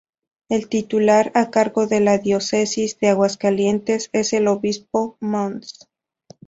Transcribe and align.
El 0.49 0.67
titular 0.67 1.31
a 1.35 1.51
cargo 1.51 1.85
de 1.85 1.99
la 1.99 2.17
Diócesis 2.17 2.97
de 2.97 3.09
Aguascalientes 3.09 4.09
es 4.13 4.33
el 4.33 4.47
obispo: 4.47 5.15
Mons. 5.19 5.87